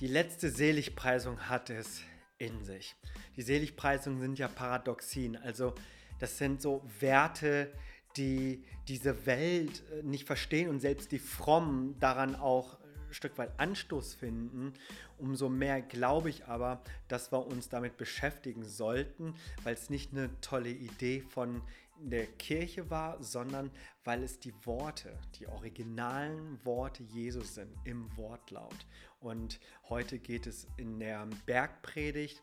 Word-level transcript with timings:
Die 0.00 0.06
letzte 0.06 0.48
Seligpreisung 0.48 1.50
hat 1.50 1.68
es 1.68 2.00
in 2.38 2.64
sich. 2.64 2.96
Die 3.36 3.42
Seligpreisungen 3.42 4.18
sind 4.18 4.38
ja 4.38 4.48
Paradoxien, 4.48 5.36
also 5.36 5.74
das 6.18 6.38
sind 6.38 6.62
so 6.62 6.82
Werte, 7.00 7.70
die 8.16 8.64
diese 8.88 9.26
Welt 9.26 9.82
äh, 9.92 10.02
nicht 10.02 10.26
verstehen 10.26 10.70
und 10.70 10.80
selbst 10.80 11.12
die 11.12 11.18
Frommen 11.18 11.98
daran 12.00 12.34
auch 12.34 12.78
ein 12.80 13.12
Stück 13.12 13.36
weit 13.36 13.52
Anstoß 13.60 14.14
finden. 14.14 14.72
Umso 15.18 15.50
mehr 15.50 15.82
glaube 15.82 16.30
ich 16.30 16.46
aber, 16.46 16.82
dass 17.08 17.30
wir 17.30 17.46
uns 17.46 17.68
damit 17.68 17.98
beschäftigen 17.98 18.64
sollten, 18.64 19.34
weil 19.64 19.74
es 19.74 19.90
nicht 19.90 20.12
eine 20.12 20.30
tolle 20.40 20.70
Idee 20.70 21.20
von 21.28 21.60
der 22.08 22.26
Kirche 22.26 22.88
war, 22.90 23.22
sondern 23.22 23.70
weil 24.04 24.22
es 24.22 24.38
die 24.40 24.54
Worte, 24.64 25.18
die 25.38 25.46
originalen 25.46 26.64
Worte 26.64 27.02
Jesus 27.02 27.54
sind 27.54 27.72
im 27.84 28.16
Wortlaut. 28.16 28.86
Und 29.18 29.60
heute 29.88 30.18
geht 30.18 30.46
es 30.46 30.66
in 30.76 30.98
der 30.98 31.28
Bergpredigt, 31.44 32.42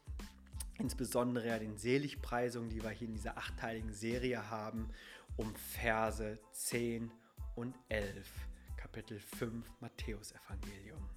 insbesondere 0.78 1.60
den 1.60 1.78
Seligpreisungen, 1.78 2.70
die 2.70 2.84
wir 2.84 2.92
hier 2.92 3.08
in 3.08 3.16
dieser 3.16 3.38
achteiligen 3.38 3.92
Serie 3.92 4.50
haben, 4.50 4.90
um 5.36 5.56
Verse 5.56 6.40
10 6.52 7.12
und 7.56 7.76
11, 7.90 8.28
Kapitel 8.76 9.20
5 9.20 9.66
Matthäusevangelium. 9.80 11.10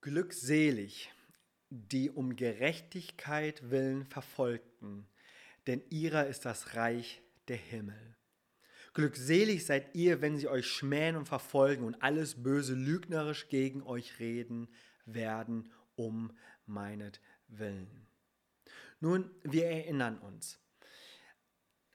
Glückselig, 0.00 1.12
die 1.70 2.10
um 2.10 2.36
Gerechtigkeit 2.36 3.70
willen 3.70 4.04
verfolgten, 4.04 5.06
denn 5.66 5.82
ihrer 5.90 6.26
ist 6.26 6.44
das 6.44 6.74
Reich 6.74 7.22
der 7.48 7.56
Himmel. 7.56 8.16
Glückselig 8.94 9.66
seid 9.66 9.94
ihr, 9.94 10.20
wenn 10.22 10.36
sie 10.36 10.48
euch 10.48 10.66
schmähen 10.66 11.16
und 11.16 11.26
verfolgen 11.26 11.84
und 11.84 12.00
alles 12.02 12.42
Böse 12.42 12.74
lügnerisch 12.74 13.48
gegen 13.48 13.82
euch 13.82 14.20
reden 14.20 14.68
werden, 15.04 15.72
um 15.96 16.32
meinetwillen. 16.66 18.06
Nun, 19.00 19.30
wir 19.42 19.66
erinnern 19.66 20.18
uns, 20.18 20.60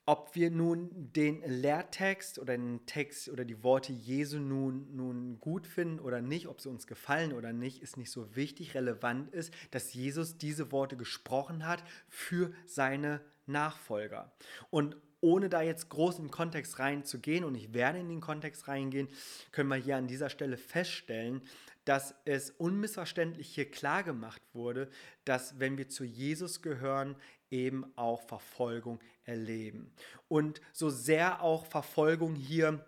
ob 0.05 0.35
wir 0.35 0.49
nun 0.49 0.89
den 1.13 1.41
Lehrtext 1.43 2.39
oder 2.39 2.57
den 2.57 2.85
Text 2.87 3.29
oder 3.29 3.45
die 3.45 3.63
Worte 3.63 3.93
Jesu 3.93 4.39
nun, 4.39 4.95
nun 4.95 5.39
gut 5.39 5.67
finden 5.67 5.99
oder 5.99 6.19
nicht, 6.19 6.47
ob 6.47 6.59
sie 6.61 6.69
uns 6.69 6.87
gefallen 6.87 7.31
oder 7.31 7.53
nicht, 7.53 7.81
ist 7.81 7.95
nicht 7.95 8.09
so 8.09 8.35
wichtig. 8.35 8.73
Relevant 8.73 9.31
ist, 9.33 9.53
dass 9.71 9.93
Jesus 9.93 10.37
diese 10.37 10.71
Worte 10.71 10.97
gesprochen 10.97 11.67
hat 11.67 11.83
für 12.07 12.51
seine 12.65 13.21
Nachfolger. 13.49 14.31
Und 14.69 14.95
ohne 15.21 15.49
da 15.49 15.61
jetzt 15.61 15.89
groß 15.89 16.19
in 16.19 16.25
den 16.25 16.31
Kontext 16.31 16.79
reinzugehen, 16.79 17.43
und 17.43 17.55
ich 17.55 17.73
werde 17.73 17.99
in 17.99 18.07
den 18.07 18.21
Kontext 18.21 18.67
reingehen, 18.67 19.09
können 19.51 19.69
wir 19.69 19.75
hier 19.75 19.97
an 19.97 20.07
dieser 20.07 20.29
Stelle 20.29 20.57
feststellen, 20.57 21.41
dass 21.83 22.15
es 22.25 22.51
unmissverständlich 22.51 23.49
hier 23.53 23.69
klar 23.69 24.03
gemacht 24.03 24.41
wurde, 24.53 24.89
dass 25.25 25.59
wenn 25.59 25.77
wir 25.77 25.89
zu 25.89 26.03
Jesus 26.03 26.61
gehören, 26.61 27.15
eben 27.49 27.85
auch 27.97 28.21
Verfolgung 28.21 28.99
erleben. 29.23 29.91
Und 30.27 30.61
so 30.71 30.89
sehr 30.89 31.41
auch 31.41 31.65
Verfolgung 31.65 32.35
hier 32.35 32.85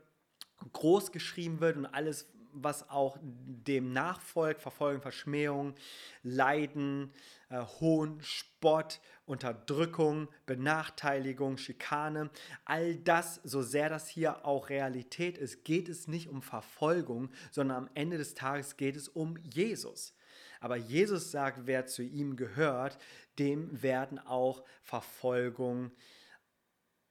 groß 0.74 1.12
geschrieben 1.12 1.60
wird 1.60 1.78
und 1.78 1.88
alles 1.88 2.28
was 2.54 2.90
auch 2.90 3.18
dem 3.22 3.94
nachfolgt, 3.94 4.62
Verfolgung, 4.62 5.02
Verschmähung, 5.02 5.76
Leiden, 6.24 7.12
äh, 7.50 7.62
Hohn, 7.80 8.20
Spott, 8.22 9.00
Unterdrückung, 9.26 10.28
Benachteiligung, 10.46 11.58
Schikane, 11.58 12.30
all 12.66 12.96
das, 12.96 13.42
so 13.44 13.62
sehr 13.62 13.90
das 13.90 14.08
hier 14.08 14.46
auch 14.46 14.70
Realität 14.70 15.38
ist, 15.38 15.64
geht 15.64 15.90
es 15.90 16.08
nicht 16.08 16.28
um 16.28 16.42
Verfolgung, 16.42 17.30
sondern 17.52 17.78
am 17.78 17.90
Ende 17.94 18.18
des 18.18 18.34
Tages 18.34 18.78
geht 18.78 18.96
es 18.96 19.08
um 19.08 19.38
Jesus. 19.38 20.14
Aber 20.60 20.76
Jesus 20.76 21.32
sagt, 21.32 21.66
wer 21.66 21.88
zu 21.88 22.04
ihm 22.04 22.36
gehört, 22.36 22.98
dem 23.40 23.82
werden 23.82 24.20
auch 24.20 24.64
Verfolgung 24.84 25.92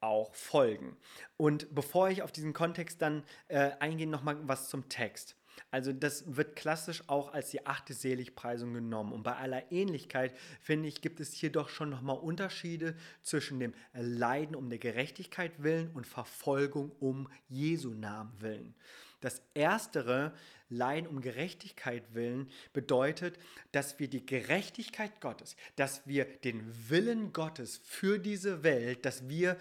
auch 0.01 0.35
folgen. 0.35 0.97
Und 1.37 1.75
bevor 1.75 2.09
ich 2.09 2.23
auf 2.23 2.33
diesen 2.33 2.53
Kontext 2.53 3.03
dann 3.03 3.25
äh, 3.49 3.73
eingehe, 3.81 4.07
nochmal 4.07 4.37
was 4.43 4.69
zum 4.69 4.89
Text. 4.89 5.37
Also 5.71 5.93
das 5.93 6.37
wird 6.37 6.57
klassisch 6.57 7.03
auch 7.07 7.33
als 7.33 7.51
die 7.51 7.67
achte 7.67 7.95
Seligpreisung 7.95 8.73
genommen. 8.75 9.13
Und 9.13 9.23
bei 9.23 9.37
aller 9.37 9.71
Ähnlichkeit, 9.71 10.37
finde 10.61 10.89
ich, 10.89 11.01
gibt 11.01 11.21
es 11.21 11.33
hier 11.33 11.53
doch 11.53 11.69
schon 11.69 11.91
nochmal 11.91 12.19
Unterschiede 12.19 12.97
zwischen 13.23 13.61
dem 13.61 13.75
Leiden 13.93 14.57
um 14.57 14.69
der 14.69 14.79
Gerechtigkeit 14.79 15.63
willen 15.63 15.91
und 15.95 16.07
Verfolgung 16.07 16.93
um 16.99 17.29
Jesu 17.49 17.91
Namen 17.91 18.33
willen. 18.41 18.75
Das 19.21 19.43
erstere, 19.55 20.33
Leiden 20.71 21.09
um 21.09 21.21
Gerechtigkeit 21.21 22.15
willen, 22.15 22.49
bedeutet, 22.73 23.39
dass 23.73 23.99
wir 23.99 24.09
die 24.09 24.25
Gerechtigkeit 24.25 25.21
Gottes, 25.21 25.57
dass 25.77 26.07
wir 26.07 26.25
den 26.25 26.63
Willen 26.89 27.33
Gottes 27.33 27.81
für 27.85 28.19
diese 28.19 28.63
Welt, 28.63 29.05
dass 29.05 29.29
wir 29.29 29.57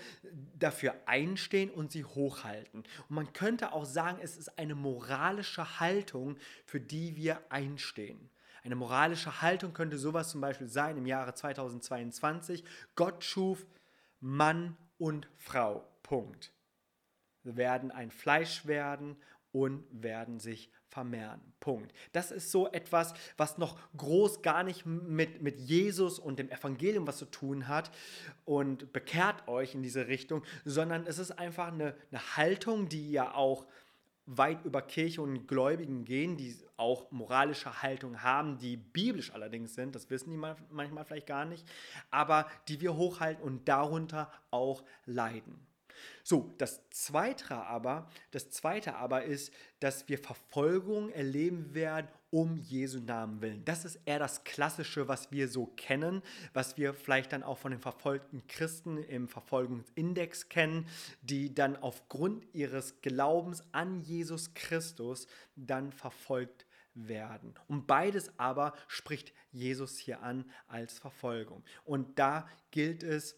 dafür 0.57 0.95
einstehen 1.07 1.71
und 1.71 1.91
sie 1.91 2.05
hochhalten. 2.05 2.83
Und 3.09 3.15
man 3.15 3.33
könnte 3.33 3.73
auch 3.73 3.85
sagen, 3.85 4.19
es 4.21 4.37
ist 4.37 4.57
eine 4.59 4.75
moralische 4.75 5.79
Haltung, 5.79 6.37
für 6.65 6.79
die 6.79 7.15
wir 7.15 7.41
einstehen. 7.49 8.29
Eine 8.63 8.75
moralische 8.75 9.41
Haltung 9.41 9.73
könnte 9.73 9.97
sowas 9.97 10.29
zum 10.29 10.41
Beispiel 10.41 10.67
sein 10.67 10.97
im 10.97 11.05
Jahre 11.05 11.33
2022. 11.33 12.63
Gott 12.95 13.23
schuf 13.23 13.65
Mann 14.19 14.77
und 14.97 15.27
Frau. 15.37 15.85
Punkt. 16.03 16.53
Werden 17.43 17.91
ein 17.91 18.11
Fleisch 18.11 18.65
werden 18.65 19.15
und 19.51 19.85
werden 19.91 20.39
sich 20.39 20.71
vermehren. 20.89 21.39
Punkt. 21.59 21.93
Das 22.11 22.31
ist 22.31 22.51
so 22.51 22.67
etwas, 22.71 23.13
was 23.37 23.57
noch 23.57 23.77
groß 23.97 24.41
gar 24.41 24.63
nicht 24.63 24.85
mit, 24.85 25.41
mit 25.41 25.59
Jesus 25.59 26.19
und 26.19 26.39
dem 26.39 26.49
Evangelium 26.49 27.07
was 27.07 27.17
zu 27.17 27.25
tun 27.25 27.67
hat 27.67 27.91
und 28.45 28.91
bekehrt 28.93 29.47
euch 29.47 29.75
in 29.75 29.83
diese 29.83 30.07
Richtung, 30.07 30.43
sondern 30.65 31.05
es 31.05 31.19
ist 31.19 31.31
einfach 31.31 31.67
eine, 31.67 31.95
eine 32.11 32.37
Haltung, 32.37 32.89
die 32.89 33.11
ja 33.11 33.33
auch 33.33 33.65
weit 34.25 34.63
über 34.63 34.81
Kirche 34.83 35.21
und 35.21 35.47
Gläubigen 35.47 36.05
gehen, 36.05 36.37
die 36.37 36.55
auch 36.77 37.11
moralische 37.11 37.81
Haltung 37.81 38.21
haben, 38.21 38.57
die 38.59 38.77
biblisch 38.77 39.33
allerdings 39.33 39.73
sind, 39.73 39.95
das 39.95 40.09
wissen 40.09 40.29
die 40.29 40.37
manchmal 40.37 41.03
vielleicht 41.03 41.27
gar 41.27 41.45
nicht, 41.45 41.67
aber 42.11 42.47
die 42.67 42.79
wir 42.79 42.95
hochhalten 42.95 43.43
und 43.43 43.67
darunter 43.67 44.31
auch 44.51 44.83
leiden. 45.05 45.68
So, 46.23 46.53
das 46.57 46.89
zweite 46.89 47.55
aber, 47.55 48.09
das 48.31 48.49
zweite 48.49 48.95
aber 48.95 49.23
ist, 49.23 49.53
dass 49.79 50.07
wir 50.07 50.17
Verfolgung 50.17 51.09
erleben 51.09 51.73
werden 51.73 52.07
um 52.31 52.57
Jesu 52.57 52.99
Namen 52.99 53.41
willen. 53.41 53.65
Das 53.65 53.85
ist 53.85 53.99
eher 54.05 54.19
das 54.19 54.43
Klassische, 54.43 55.07
was 55.07 55.31
wir 55.31 55.47
so 55.47 55.65
kennen, 55.65 56.21
was 56.53 56.77
wir 56.77 56.93
vielleicht 56.93 57.33
dann 57.33 57.43
auch 57.43 57.57
von 57.57 57.71
den 57.71 57.79
verfolgten 57.79 58.45
Christen 58.47 58.97
im 58.97 59.27
Verfolgungsindex 59.27 60.49
kennen, 60.49 60.87
die 61.21 61.53
dann 61.53 61.75
aufgrund 61.75 62.45
ihres 62.53 63.01
Glaubens 63.01 63.63
an 63.71 64.01
Jesus 64.01 64.53
Christus 64.53 65.27
dann 65.55 65.91
verfolgt 65.91 66.65
werden. 66.93 67.55
Und 67.67 67.87
beides 67.87 68.37
aber 68.37 68.73
spricht 68.87 69.33
Jesus 69.51 69.97
hier 69.97 70.21
an 70.21 70.45
als 70.67 70.99
Verfolgung. 70.99 71.63
Und 71.83 72.19
da 72.19 72.47
gilt 72.71 73.03
es, 73.03 73.37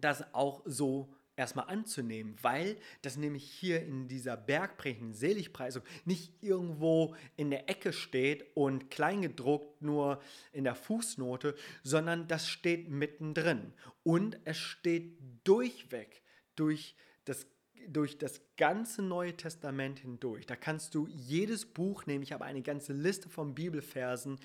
das 0.00 0.32
auch 0.32 0.62
so 0.64 1.12
erstmal 1.38 1.68
anzunehmen, 1.68 2.36
weil 2.42 2.76
das 3.02 3.16
nämlich 3.16 3.50
hier 3.50 3.82
in 3.82 4.08
dieser 4.08 4.36
bergprägenden 4.36 5.14
Seligpreisung 5.14 5.82
nicht 6.04 6.32
irgendwo 6.42 7.14
in 7.36 7.50
der 7.50 7.70
Ecke 7.70 7.92
steht 7.92 8.44
und 8.54 8.90
kleingedruckt 8.90 9.80
nur 9.80 10.20
in 10.52 10.64
der 10.64 10.74
Fußnote, 10.74 11.54
sondern 11.82 12.26
das 12.28 12.48
steht 12.48 12.88
mittendrin 12.90 13.72
und 14.02 14.38
es 14.44 14.58
steht 14.58 15.16
durchweg 15.44 16.22
durch 16.56 16.96
das 17.24 17.46
durch 17.86 18.18
das 18.18 18.42
ganze 18.58 19.00
Neue 19.00 19.34
Testament 19.34 20.00
hindurch. 20.00 20.46
Da 20.46 20.56
kannst 20.56 20.94
du 20.94 21.06
jedes 21.06 21.64
Buch 21.64 22.04
nehmen. 22.04 22.22
Ich 22.22 22.32
habe 22.32 22.44
eine 22.44 22.60
ganze 22.60 22.92
Liste 22.92 23.30
von 23.30 23.54
Bibelversen, 23.54 24.38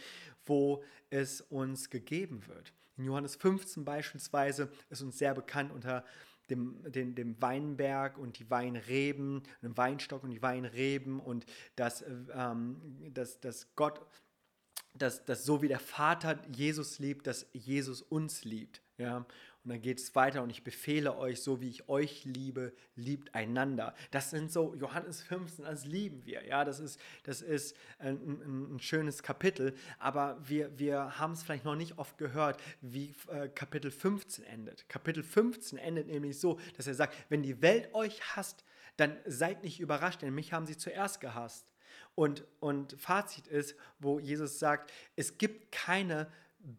wo 0.45 0.83
es 1.09 1.41
uns 1.41 1.89
gegeben 1.89 2.47
wird. 2.47 2.73
In 2.95 3.05
Johannes 3.05 3.35
15 3.35 3.83
beispielsweise 3.83 4.71
ist 4.89 5.01
uns 5.01 5.17
sehr 5.17 5.33
bekannt 5.33 5.71
unter 5.71 6.05
dem, 6.53 6.91
dem, 6.91 7.15
dem 7.15 7.41
Weinberg 7.41 8.17
und 8.17 8.39
die 8.39 8.49
Weinreben, 8.49 9.43
dem 9.61 9.75
Weinstock 9.77 10.23
und 10.23 10.29
die 10.29 10.41
Weinreben 10.41 11.19
und 11.19 11.45
dass, 11.75 12.03
ähm, 12.33 12.81
dass, 13.13 13.39
dass 13.39 13.75
Gott, 13.75 14.01
dass, 14.95 15.25
dass 15.25 15.43
so 15.43 15.61
wie 15.61 15.67
der 15.67 15.79
Vater 15.79 16.39
Jesus 16.55 16.99
liebt, 16.99 17.27
dass 17.27 17.47
Jesus 17.53 18.01
uns 18.01 18.43
liebt. 18.43 18.81
Ja? 18.97 19.25
Und 19.63 19.69
dann 19.69 19.81
geht 19.81 19.99
es 19.99 20.13
weiter 20.13 20.43
und 20.43 20.49
ich 20.49 20.63
befehle 20.63 21.15
euch, 21.15 21.41
so 21.41 21.61
wie 21.61 21.69
ich 21.69 21.87
euch 21.87 22.25
liebe, 22.25 22.73
liebt 22.95 23.33
einander. 23.33 23.95
Das 24.11 24.29
sind 24.29 24.51
so, 24.51 24.75
Johannes 24.75 25.21
15, 25.21 25.63
das 25.63 25.85
lieben 25.85 26.25
wir. 26.25 26.45
Ja, 26.45 26.65
das 26.65 26.81
ist, 26.81 26.99
das 27.23 27.41
ist 27.41 27.77
ein, 27.97 28.17
ein, 28.17 28.75
ein 28.75 28.79
schönes 28.81 29.23
Kapitel, 29.23 29.73
aber 29.99 30.37
wir, 30.45 30.77
wir 30.77 31.17
haben 31.17 31.31
es 31.31 31.43
vielleicht 31.43 31.63
noch 31.63 31.77
nicht 31.77 31.97
oft 31.97 32.17
gehört, 32.17 32.61
wie 32.81 33.15
äh, 33.29 33.47
Kapitel 33.47 33.89
15 33.89 34.43
endet. 34.43 34.89
Kapitel 34.89 35.23
15 35.23 35.77
endet 35.79 36.07
nämlich 36.07 36.37
so, 36.37 36.59
dass 36.75 36.87
er 36.87 36.95
sagt, 36.95 37.15
wenn 37.29 37.41
die 37.41 37.61
Welt 37.61 37.93
euch 37.93 38.21
hasst, 38.35 38.65
dann 38.97 39.17
seid 39.25 39.63
nicht 39.63 39.79
überrascht, 39.79 40.23
denn 40.23 40.35
mich 40.35 40.51
haben 40.51 40.65
sie 40.65 40.77
zuerst 40.77 41.21
gehasst. 41.21 41.73
Und, 42.15 42.43
und 42.59 42.99
Fazit 42.99 43.47
ist, 43.47 43.75
wo 43.99 44.19
Jesus 44.19 44.59
sagt, 44.59 44.91
es 45.15 45.37
gibt 45.37 45.71
keine 45.71 46.27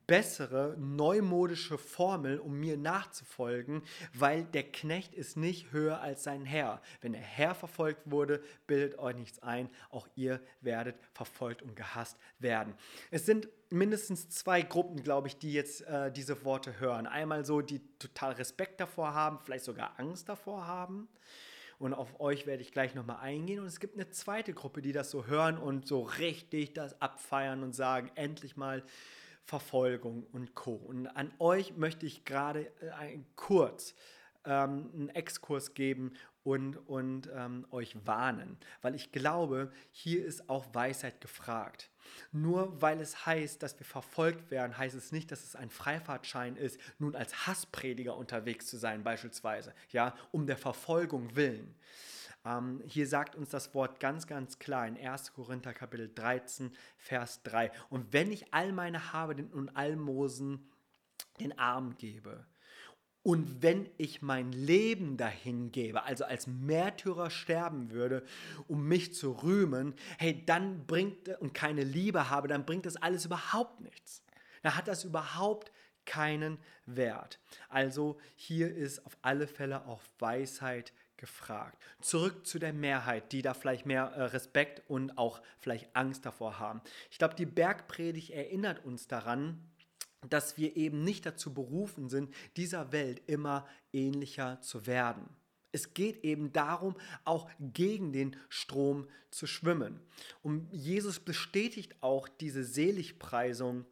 bessere, 0.07 0.75
neumodische 0.79 1.77
Formel, 1.77 2.39
um 2.39 2.59
mir 2.59 2.77
nachzufolgen, 2.77 3.83
weil 4.15 4.45
der 4.45 4.65
Knecht 4.65 5.15
ist 5.15 5.37
nicht 5.37 5.73
höher 5.73 6.01
als 6.01 6.25
sein 6.25 6.45
Herr. 6.45 6.81
Wenn 7.01 7.13
der 7.13 7.21
Herr 7.21 7.55
verfolgt 7.55 8.11
wurde, 8.11 8.43
bildet 8.67 8.99
euch 8.99 9.17
nichts 9.17 9.43
ein, 9.43 9.69
auch 9.91 10.09
ihr 10.15 10.41
werdet 10.61 10.97
verfolgt 11.13 11.63
und 11.63 11.77
gehasst 11.77 12.19
werden. 12.39 12.75
Es 13.11 13.27
sind 13.27 13.49
mindestens 13.71 14.31
zwei 14.31 14.63
Gruppen, 14.63 15.03
glaube 15.03 15.29
ich, 15.29 15.37
die 15.37 15.53
jetzt 15.53 15.83
äh, 15.83 16.11
diese 16.11 16.45
Worte 16.45 16.81
hören. 16.81 17.07
Einmal 17.07 17.45
so, 17.45 17.61
die 17.61 17.81
total 17.99 18.33
Respekt 18.33 18.81
davor 18.81 19.13
haben, 19.15 19.39
vielleicht 19.41 19.65
sogar 19.65 19.99
Angst 19.99 20.29
davor 20.29 20.67
haben. 20.67 21.09
Und 21.79 21.93
auf 21.93 22.21
euch 22.21 22.47
werde 22.47 22.63
ich 22.63 22.73
gleich 22.73 22.95
nochmal 22.95 23.19
eingehen. 23.21 23.61
Und 23.61 23.67
es 23.67 23.81
gibt 23.81 23.95
eine 23.95 24.09
zweite 24.09 24.55
Gruppe, 24.55 24.81
die 24.81 24.93
das 24.93 25.11
so 25.11 25.27
hören 25.27 25.59
und 25.59 25.87
so 25.87 26.03
richtig 26.03 26.73
das 26.73 27.01
abfeiern 27.03 27.63
und 27.63 27.75
sagen, 27.75 28.11
endlich 28.15 28.57
mal 28.57 28.83
Verfolgung 29.45 30.27
und 30.33 30.55
Co. 30.55 30.75
Und 30.75 31.07
an 31.07 31.33
euch 31.39 31.77
möchte 31.77 32.07
ich 32.07 32.25
gerade 32.25 32.67
äh, 32.81 33.19
kurz 33.37 33.95
ähm, 34.45 34.91
einen 34.95 35.09
Exkurs 35.11 35.75
geben 35.75 36.15
und, 36.43 36.77
und 36.89 37.31
ähm, 37.35 37.67
euch 37.71 37.97
warnen, 38.05 38.59
weil 38.83 38.95
ich 38.95 39.13
glaube, 39.13 39.73
hier 39.91 40.25
ist 40.25 40.49
auch 40.49 40.67
Weisheit 40.75 41.21
gefragt. 41.21 41.91
Nur 42.33 42.81
weil 42.83 43.01
es 43.01 43.25
heißt, 43.25 43.63
dass 43.63 43.79
wir 43.79 43.87
verfolgt 43.87 44.51
werden, 44.51 44.77
heißt 44.77 44.95
es 44.95 45.11
nicht, 45.11 45.33
dass 45.33 45.43
es 45.43 45.57
ein 45.57 45.71
Freifahrtschein 45.71 46.57
ist, 46.57 46.79
nun 46.99 47.17
als 47.17 47.47
Hassprediger 47.47 48.17
unterwegs 48.17 48.67
zu 48.67 48.77
sein, 48.77 49.03
beispielsweise, 49.03 49.75
ja, 49.91 50.15
um 50.33 50.47
der 50.47 50.59
Verfolgung 50.59 51.35
willen. 51.35 51.75
Ähm, 52.45 52.83
hier 52.87 53.07
sagt 53.07 53.35
uns 53.37 53.51
das 53.51 53.75
Wort 53.75 54.01
ganz, 54.01 54.27
ganz 54.27 54.59
klar 54.59 54.87
in 54.87 54.97
1. 54.97 55.33
Korinther 55.33 55.73
Kapitel 55.73 56.11
13, 56.15 56.73
Vers 56.97 57.43
3. 57.45 57.71
Und 57.89 58.13
wenn 58.13 58.31
ich 58.33 58.53
all 58.53 58.73
meine 58.73 59.13
Habe 59.13 59.35
und 59.53 59.77
Almosen 59.77 60.69
den 61.41 61.59
Arm 61.59 61.97
gebe, 61.97 62.47
und 63.25 63.63
wenn 63.63 63.89
ich 63.97 64.21
mein 64.21 64.53
Leben 64.53 65.17
dahin 65.17 65.73
gebe, 65.73 66.03
also 66.03 66.25
als 66.27 66.47
Märtyrer 66.47 67.31
sterben 67.31 67.91
würde, 67.91 68.23
um 68.69 68.87
mich 68.87 69.15
zu 69.15 69.33
rühmen, 69.33 69.95
hey, 70.19 70.45
dann 70.45 70.87
bringt 70.87 71.29
und 71.41 71.55
keine 71.55 71.85
Liebe 71.85 72.29
habe, 72.29 72.49
dann 72.49 72.67
bringt 72.67 72.85
das 72.85 72.97
alles 72.97 73.25
überhaupt 73.25 73.81
nichts. 73.81 74.23
Dann 74.63 74.77
hat 74.77 74.89
das 74.89 75.05
überhaupt 75.05 75.73
keinen 76.05 76.59
Wert. 76.85 77.39
Also 77.71 78.19
hier 78.37 78.75
ist 78.75 79.07
auf 79.07 79.17
alle 79.23 79.47
Fälle 79.47 79.87
auch 79.87 80.03
Weisheit 80.19 80.93
gefragt. 81.25 81.83
Zurück 82.03 82.47
zu 82.47 82.59
der 82.59 82.75
Mehrheit, 82.75 83.33
die 83.33 83.41
da 83.41 83.55
vielleicht 83.55 83.87
mehr 83.87 84.13
äh, 84.15 84.25
Respekt 84.25 84.83
und 84.91 85.17
auch 85.17 85.41
vielleicht 85.59 85.97
Angst 85.97 86.27
davor 86.27 86.59
haben. 86.59 86.83
Ich 87.11 87.17
glaube, 87.17 87.35
die 87.35 87.47
Bergpredigt 87.47 88.29
erinnert 88.29 88.85
uns 88.85 89.09
daran, 89.09 89.59
dass 90.29 90.59
wir 90.59 90.77
eben 90.77 91.03
nicht 91.03 91.25
dazu 91.25 91.55
berufen 91.55 92.11
sind, 92.11 92.35
dieser 92.59 92.93
Welt 92.93 93.23
immer 93.27 93.67
ähnlicher 93.91 94.61
zu 94.61 94.87
werden. 94.87 95.27
Es 95.73 95.95
geht 95.95 96.25
eben 96.25 96.53
darum, 96.53 96.95
auch 97.25 97.49
gegen 97.59 98.13
den 98.13 98.37
Strom 98.51 99.09
zu 99.31 99.47
schwimmen. 99.47 100.01
Und 100.43 100.71
Jesus 100.73 101.21
bestätigt 101.21 101.97
auch 102.03 102.29
diese 102.29 102.65
Seligpreisung 102.65 103.87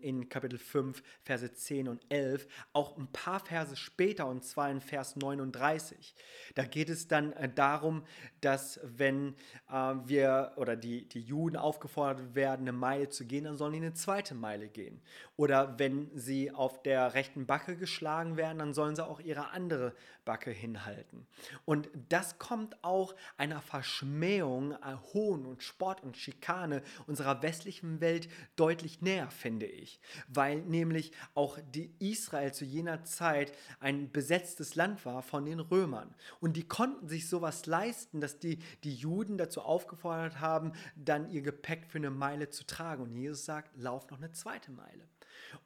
in 0.00 0.28
Kapitel 0.28 0.58
5, 0.58 1.02
Verse 1.22 1.52
10 1.52 1.88
und 1.88 2.04
11, 2.10 2.46
auch 2.72 2.96
ein 2.96 3.06
paar 3.12 3.40
Verse 3.40 3.76
später, 3.76 4.26
und 4.26 4.44
zwar 4.44 4.70
in 4.70 4.80
Vers 4.80 5.16
39. 5.16 6.14
Da 6.54 6.64
geht 6.64 6.88
es 6.88 7.08
dann 7.08 7.32
äh, 7.32 7.48
darum, 7.52 8.04
dass 8.40 8.80
wenn 8.82 9.34
äh, 9.70 9.94
wir 10.04 10.52
oder 10.56 10.76
die, 10.76 11.08
die 11.08 11.20
Juden 11.20 11.56
aufgefordert 11.56 12.34
werden, 12.34 12.62
eine 12.62 12.72
Meile 12.72 13.08
zu 13.08 13.26
gehen, 13.26 13.44
dann 13.44 13.56
sollen 13.56 13.72
die 13.72 13.78
eine 13.78 13.94
zweite 13.94 14.34
Meile 14.34 14.68
gehen. 14.68 15.00
Oder 15.36 15.78
wenn 15.78 16.10
sie 16.14 16.50
auf 16.50 16.82
der 16.82 17.14
rechten 17.14 17.46
Backe 17.46 17.76
geschlagen 17.76 18.36
werden, 18.36 18.58
dann 18.58 18.74
sollen 18.74 18.96
sie 18.96 19.06
auch 19.06 19.20
ihre 19.20 19.50
andere 19.50 19.94
Backe 20.24 20.50
hinhalten. 20.50 21.26
Und 21.64 21.88
das 22.08 22.38
kommt 22.38 22.82
auch 22.84 23.14
einer 23.36 23.60
Verschmähung, 23.60 24.72
äh, 24.72 24.96
Hohn 25.14 25.46
und 25.46 25.62
Sport 25.62 26.02
und 26.02 26.16
Schikane 26.16 26.82
unserer 27.06 27.42
westlichen 27.42 28.00
Welt 28.00 28.28
deutlich 28.56 29.00
näher, 29.00 29.27
finde 29.32 29.66
ich. 29.66 30.00
Weil 30.28 30.60
nämlich 30.62 31.12
auch 31.34 31.58
die 31.74 31.92
Israel 31.98 32.52
zu 32.52 32.64
jener 32.64 33.04
Zeit 33.04 33.52
ein 33.80 34.10
besetztes 34.10 34.74
Land 34.74 35.04
war 35.04 35.22
von 35.22 35.44
den 35.44 35.60
Römern. 35.60 36.14
Und 36.40 36.56
die 36.56 36.66
konnten 36.66 37.08
sich 37.08 37.28
sowas 37.28 37.66
leisten, 37.66 38.20
dass 38.20 38.38
die, 38.38 38.58
die 38.84 38.94
Juden 38.94 39.38
dazu 39.38 39.62
aufgefordert 39.62 40.40
haben, 40.40 40.72
dann 40.96 41.30
ihr 41.30 41.42
Gepäck 41.42 41.86
für 41.86 41.98
eine 41.98 42.10
Meile 42.10 42.50
zu 42.50 42.66
tragen. 42.66 43.02
Und 43.02 43.14
Jesus 43.14 43.44
sagt, 43.44 43.76
lauf 43.76 44.10
noch 44.10 44.18
eine 44.18 44.32
zweite 44.32 44.70
Meile. 44.70 45.08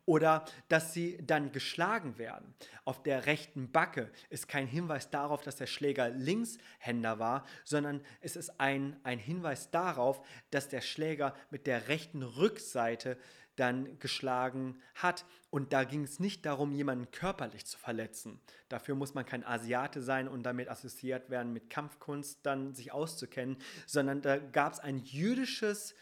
Oder 0.04 0.44
dass 0.68 0.92
sie 0.92 1.18
dann 1.24 1.52
geschlagen 1.52 2.18
werden. 2.18 2.54
Auf 2.84 3.02
der 3.02 3.26
rechten 3.26 3.70
Backe 3.70 4.10
ist 4.30 4.48
kein 4.48 4.66
Hinweis 4.66 5.10
darauf, 5.10 5.42
dass 5.42 5.56
der 5.56 5.66
Schläger 5.66 6.08
Linkshänder 6.10 7.18
war, 7.18 7.46
sondern 7.64 8.02
es 8.20 8.36
ist 8.36 8.60
ein, 8.60 8.96
ein 9.04 9.18
Hinweis 9.18 9.70
darauf, 9.70 10.24
dass 10.50 10.68
der 10.68 10.80
Schläger 10.80 11.34
mit 11.50 11.66
der 11.66 11.88
rechten 11.88 12.22
Rückseite 12.22 13.16
dann 13.56 13.98
geschlagen 13.98 14.80
hat. 14.94 15.24
Und 15.50 15.72
da 15.72 15.84
ging 15.84 16.04
es 16.04 16.18
nicht 16.18 16.46
darum, 16.46 16.72
jemanden 16.72 17.10
körperlich 17.10 17.66
zu 17.66 17.78
verletzen. 17.78 18.40
Dafür 18.68 18.94
muss 18.94 19.14
man 19.14 19.26
kein 19.26 19.44
Asiate 19.44 20.02
sein 20.02 20.28
und 20.28 20.44
damit 20.44 20.68
assoziiert 20.68 21.30
werden, 21.30 21.52
mit 21.52 21.68
Kampfkunst 21.68 22.40
dann 22.42 22.74
sich 22.74 22.92
auszukennen, 22.92 23.56
sondern 23.86 24.22
da 24.22 24.38
gab 24.38 24.72
es 24.72 24.80
ein 24.80 24.98
jüdisches 24.98 25.94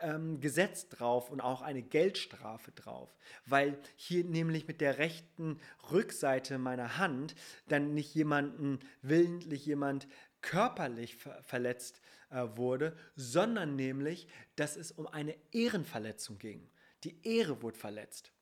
ähm, 0.00 0.40
Gesetz 0.40 0.88
drauf 0.88 1.30
und 1.30 1.40
auch 1.40 1.62
eine 1.62 1.82
Geldstrafe 1.82 2.72
drauf, 2.72 3.16
weil 3.46 3.78
hier 3.96 4.24
nämlich 4.24 4.66
mit 4.66 4.80
der 4.80 4.98
rechten 4.98 5.58
Rückseite 5.90 6.58
meiner 6.58 6.98
Hand 6.98 7.34
dann 7.68 7.94
nicht 7.94 8.14
jemanden 8.14 8.80
willentlich 9.00 9.66
jemand 9.66 10.06
körperlich 10.40 11.16
ver 11.16 11.42
verletzt 11.42 12.00
äh, 12.30 12.56
wurde, 12.56 12.96
sondern 13.14 13.76
nämlich, 13.76 14.26
dass 14.56 14.76
es 14.76 14.90
um 14.90 15.06
eine 15.06 15.36
Ehrenverletzung 15.52 16.38
ging. 16.38 16.68
Die 17.04 17.16
Ehre 17.22 17.62
wurde 17.62 17.78
verletzt. 17.78 18.32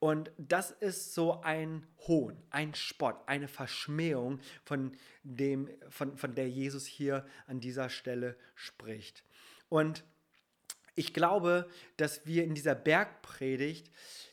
Und 0.00 0.32
das 0.38 0.70
ist 0.70 1.14
so 1.14 1.42
ein 1.42 1.86
Hohn, 2.08 2.42
ein 2.48 2.74
Spott, 2.74 3.16
eine 3.26 3.48
Verschmähung, 3.48 4.40
von, 4.64 4.96
dem, 5.22 5.68
von, 5.90 6.16
von 6.16 6.34
der 6.34 6.48
Jesus 6.48 6.86
hier 6.86 7.26
an 7.46 7.60
dieser 7.60 7.90
Stelle 7.90 8.36
spricht. 8.54 9.22
Und 9.68 10.02
ich 10.94 11.12
glaube, 11.12 11.68
dass 11.98 12.24
wir 12.26 12.44
in 12.44 12.54
dieser 12.54 12.74
Bergpredigt, 12.74 13.90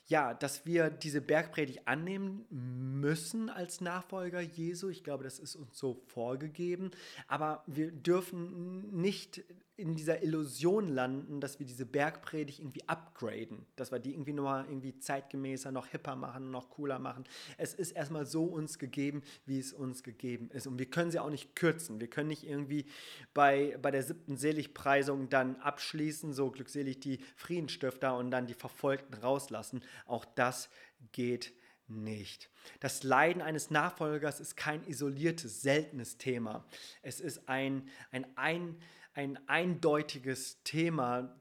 ja, 0.07 0.33
dass 0.33 0.65
wir 0.65 0.89
diese 0.89 1.21
Bergpredigt 1.21 1.87
annehmen 1.87 2.45
müssen 2.49 3.49
als 3.49 3.81
Nachfolger 3.81 4.39
Jesu. 4.39 4.89
Ich 4.89 5.03
glaube, 5.03 5.23
das 5.23 5.37
ist 5.37 5.55
uns 5.55 5.77
so 5.77 6.01
vorgegeben. 6.07 6.91
Aber 7.27 7.63
wir 7.67 7.91
dürfen 7.91 8.89
nicht 9.01 9.43
in 9.77 9.95
dieser 9.95 10.23
Illusion 10.23 10.87
landen, 10.87 11.39
dass 11.39 11.59
wir 11.59 11.65
diese 11.67 11.85
Bergpredigt 11.85 12.59
irgendwie 12.59 12.89
upgraden, 12.89 13.67
dass 13.75 13.91
wir 13.91 13.99
die 13.99 14.11
irgendwie 14.11 14.33
nochmal 14.33 14.65
irgendwie 14.67 14.97
zeitgemäßer, 14.97 15.71
noch 15.71 15.85
hipper 15.85 16.15
machen, 16.15 16.49
noch 16.49 16.71
cooler 16.71 16.97
machen. 16.97 17.25
Es 17.57 17.75
ist 17.75 17.91
erstmal 17.91 18.25
so 18.25 18.45
uns 18.45 18.79
gegeben, 18.79 19.21
wie 19.45 19.59
es 19.59 19.73
uns 19.73 20.01
gegeben 20.01 20.49
ist. 20.51 20.65
Und 20.65 20.79
wir 20.79 20.87
können 20.87 21.11
sie 21.11 21.19
auch 21.19 21.29
nicht 21.29 21.55
kürzen. 21.55 21.99
Wir 21.99 22.09
können 22.09 22.29
nicht 22.29 22.43
irgendwie 22.43 22.87
bei, 23.35 23.77
bei 23.79 23.91
der 23.91 24.01
siebten 24.01 24.35
Seligpreisung 24.35 25.29
dann 25.29 25.57
abschließen, 25.57 26.33
so 26.33 26.49
glückselig 26.49 26.99
die 26.99 27.19
Friedensstifter 27.35 28.17
und 28.17 28.31
dann 28.31 28.47
die 28.47 28.55
Verfolgten 28.55 29.13
rauslassen. 29.13 29.83
Auch 30.05 30.25
das 30.25 30.69
geht 31.11 31.53
nicht. 31.87 32.49
Das 32.79 33.03
Leiden 33.03 33.41
eines 33.41 33.69
Nachfolgers 33.71 34.39
ist 34.39 34.57
kein 34.57 34.83
isoliertes, 34.85 35.61
seltenes 35.61 36.17
Thema. 36.17 36.65
Es 37.01 37.19
ist 37.19 37.47
ein, 37.47 37.87
ein, 38.11 38.25
ein 38.35 38.77
ein 39.17 39.39
eindeutiges 39.47 40.61
Thema, 40.63 41.35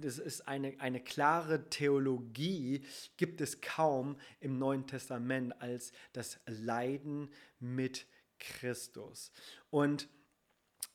das 0.00 0.18
ist 0.18 0.48
eine, 0.48 0.74
eine 0.78 0.98
klare 0.98 1.68
Theologie, 1.68 2.86
gibt 3.18 3.42
es 3.42 3.60
kaum 3.60 4.16
im 4.40 4.58
Neuen 4.58 4.86
Testament 4.86 5.60
als 5.60 5.92
das 6.14 6.40
Leiden 6.46 7.28
mit 7.60 8.06
Christus. 8.38 9.30
Und 9.68 10.08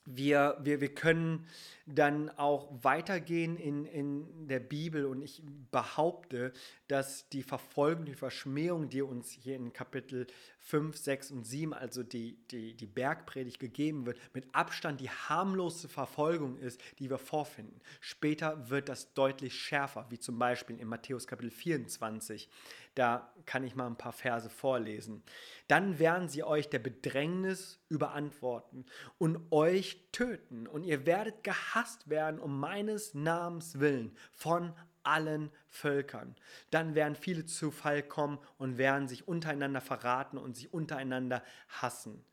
wir, 0.06 0.58
wir, 0.60 0.80
wir 0.80 0.94
können 0.94 1.46
dann 1.86 2.30
auch 2.30 2.70
weitergehen 2.82 3.56
in, 3.56 3.84
in 3.84 4.48
der 4.48 4.60
Bibel 4.60 5.04
und 5.04 5.22
ich 5.22 5.42
behaupte, 5.70 6.52
dass 6.88 7.28
die 7.28 7.42
Verfolgung, 7.42 8.06
die 8.06 8.14
Verschmähung, 8.14 8.88
die 8.88 9.02
uns 9.02 9.30
hier 9.30 9.56
in 9.56 9.72
Kapitel 9.72 10.26
5, 10.60 10.96
6 10.96 11.30
und 11.32 11.44
7, 11.44 11.74
also 11.74 12.02
die, 12.02 12.38
die, 12.50 12.74
die 12.74 12.86
Bergpredigt 12.86 13.60
gegeben 13.60 14.06
wird, 14.06 14.18
mit 14.32 14.46
Abstand 14.54 15.00
die 15.00 15.10
harmlose 15.10 15.88
Verfolgung 15.88 16.56
ist, 16.56 16.80
die 16.98 17.10
wir 17.10 17.18
vorfinden. 17.18 17.80
Später 18.00 18.70
wird 18.70 18.88
das 18.88 19.12
deutlich 19.12 19.54
schärfer, 19.54 20.06
wie 20.08 20.18
zum 20.18 20.38
Beispiel 20.38 20.78
in 20.78 20.88
Matthäus 20.88 21.26
Kapitel 21.26 21.50
24. 21.50 22.48
Da 22.94 23.32
kann 23.46 23.64
ich 23.64 23.74
mal 23.74 23.86
ein 23.86 23.98
paar 23.98 24.12
Verse 24.12 24.48
vorlesen. 24.48 25.22
Dann 25.68 25.98
werden 25.98 26.28
sie 26.28 26.44
euch 26.44 26.68
der 26.68 26.78
Bedrängnis 26.78 27.80
überantworten 27.88 28.86
und 29.18 29.52
euch 29.52 30.08
töten. 30.12 30.66
Und 30.66 30.84
ihr 30.84 31.04
werdet 31.06 31.42
gehasst 31.42 32.08
werden 32.08 32.38
um 32.38 32.60
meines 32.60 33.14
Namens 33.14 33.80
willen 33.80 34.16
von 34.32 34.74
allen 35.02 35.50
Völkern. 35.68 36.34
Dann 36.70 36.94
werden 36.94 37.16
viele 37.16 37.44
zu 37.44 37.70
Fall 37.70 38.02
kommen 38.02 38.38
und 38.58 38.78
werden 38.78 39.08
sich 39.08 39.28
untereinander 39.28 39.80
verraten 39.80 40.38
und 40.38 40.56
sich 40.56 40.72
untereinander 40.72 41.42
hassen 41.68 42.24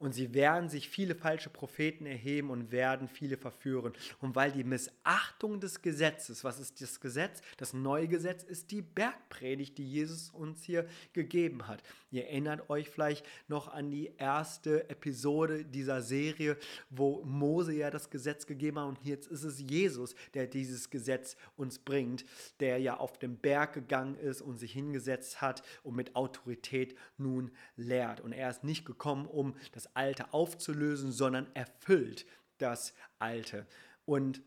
und 0.00 0.14
sie 0.14 0.32
werden 0.32 0.70
sich 0.70 0.88
viele 0.88 1.14
falsche 1.14 1.50
Propheten 1.50 2.06
erheben 2.06 2.50
und 2.50 2.72
werden 2.72 3.06
viele 3.06 3.36
verführen. 3.36 3.92
Und 4.20 4.34
weil 4.34 4.50
die 4.50 4.64
Missachtung 4.64 5.60
des 5.60 5.82
Gesetzes, 5.82 6.42
was 6.42 6.58
ist 6.58 6.80
das 6.80 7.00
Gesetz? 7.00 7.42
Das 7.58 7.74
neue 7.74 8.08
Gesetz 8.08 8.42
ist 8.42 8.70
die 8.70 8.80
Bergpredigt, 8.80 9.76
die 9.76 9.84
Jesus 9.84 10.30
uns 10.30 10.64
hier 10.64 10.86
gegeben 11.12 11.68
hat. 11.68 11.82
Ihr 12.10 12.24
erinnert 12.24 12.70
euch 12.70 12.88
vielleicht 12.88 13.26
noch 13.46 13.68
an 13.68 13.90
die 13.90 14.10
erste 14.16 14.88
Episode 14.88 15.66
dieser 15.66 16.00
Serie, 16.00 16.56
wo 16.88 17.22
Mose 17.24 17.74
ja 17.74 17.90
das 17.90 18.08
Gesetz 18.08 18.46
gegeben 18.46 18.78
hat 18.78 18.88
und 18.88 19.04
jetzt 19.04 19.28
ist 19.28 19.44
es 19.44 19.60
Jesus, 19.60 20.14
der 20.32 20.46
dieses 20.46 20.88
Gesetz 20.88 21.36
uns 21.56 21.78
bringt, 21.78 22.24
der 22.58 22.78
ja 22.78 22.96
auf 22.96 23.18
den 23.18 23.36
Berg 23.36 23.74
gegangen 23.74 24.16
ist 24.16 24.40
und 24.40 24.56
sich 24.56 24.72
hingesetzt 24.72 25.42
hat 25.42 25.62
und 25.82 25.94
mit 25.94 26.16
Autorität 26.16 26.96
nun 27.18 27.50
lehrt. 27.76 28.22
Und 28.22 28.32
er 28.32 28.48
ist 28.48 28.64
nicht 28.64 28.86
gekommen, 28.86 29.26
um 29.26 29.54
das 29.72 29.89
Alte 29.94 30.32
aufzulösen, 30.32 31.12
sondern 31.12 31.46
erfüllt 31.54 32.26
das 32.58 32.94
Alte. 33.18 33.66
Und 34.04 34.42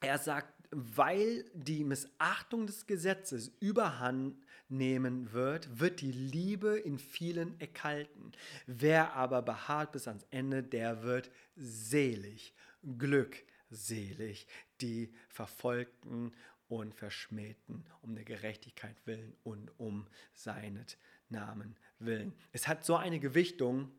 er 0.00 0.18
sagt, 0.18 0.52
weil 0.70 1.44
die 1.54 1.84
Missachtung 1.84 2.66
des 2.66 2.86
Gesetzes 2.86 3.48
überhand 3.60 4.36
nehmen 4.68 5.32
wird, 5.32 5.78
wird 5.78 6.00
die 6.00 6.12
Liebe 6.12 6.78
in 6.78 6.98
vielen 6.98 7.58
erkalten. 7.60 8.32
Wer 8.66 9.14
aber 9.14 9.42
beharrt 9.42 9.92
bis 9.92 10.08
ans 10.08 10.26
Ende, 10.30 10.62
der 10.62 11.02
wird 11.02 11.30
selig, 11.54 12.54
glückselig, 12.98 14.46
die 14.80 15.12
Verfolgten 15.28 16.32
und 16.68 16.94
Verschmähten 16.94 17.84
um 18.02 18.14
der 18.14 18.24
Gerechtigkeit 18.24 18.96
willen 19.06 19.34
und 19.44 19.70
um 19.78 20.06
seinet 20.34 20.98
Namen 21.28 21.76
willen. 21.98 22.34
Es 22.52 22.66
hat 22.68 22.84
so 22.84 22.96
eine 22.96 23.20
Gewichtung, 23.20 23.92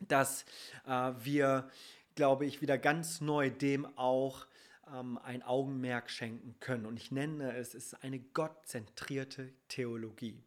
dass 0.00 0.44
äh, 0.86 1.12
wir, 1.22 1.68
glaube 2.14 2.46
ich, 2.46 2.60
wieder 2.60 2.78
ganz 2.78 3.20
neu 3.20 3.50
dem 3.50 3.86
auch 3.96 4.46
ähm, 4.92 5.18
ein 5.22 5.42
Augenmerk 5.42 6.10
schenken 6.10 6.54
können. 6.60 6.86
Und 6.86 6.96
ich 6.96 7.10
nenne 7.10 7.54
es, 7.56 7.74
es 7.74 7.92
ist 7.92 8.02
eine 8.02 8.18
gottzentrierte 8.18 9.52
Theologie. 9.68 10.42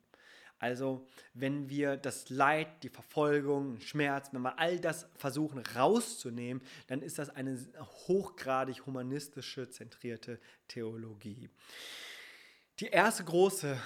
Also 0.64 1.06
wenn 1.34 1.70
wir 1.70 1.98
das 1.98 2.30
Leid, 2.30 2.84
die 2.84 2.90
Verfolgung, 2.90 3.82
Schmerz, 3.82 4.30
wenn 4.32 4.44
wir 4.44 4.60
all 4.60 4.80
das 4.80 5.08
versuchen 5.16 5.62
rauszunehmen, 5.76 6.64
dann 6.88 7.02
ist 7.02 7.20
das 7.20 7.30
eine 7.30 7.60
hochgradig 8.08 8.86
humanistische, 8.86 9.70
zentrierte 9.70 10.40
Theologie. 10.70 11.50
Die 12.80 12.88
erste 12.88 13.26
große 13.26 13.78